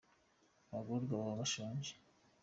[0.71, 1.93] abagororwa baba bashonje